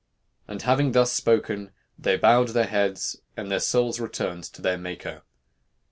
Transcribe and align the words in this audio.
And 0.47 0.63
having 0.63 0.93
thus 0.93 1.13
spoken, 1.13 1.69
they 1.95 2.17
bowed 2.17 2.47
their 2.47 2.65
heads, 2.65 3.21
and 3.37 3.51
their 3.51 3.59
souls 3.59 3.99
returned 3.99 4.45
to 4.45 4.59
their 4.63 4.79
Maker. 4.79 5.21